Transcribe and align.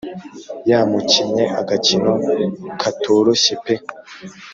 Yamukinnye 0.69 1.45
agakino 1.59 2.11
katoroshye 2.81 3.53
pe 3.63 3.75